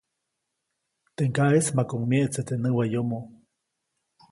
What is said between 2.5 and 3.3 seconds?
näwayomo.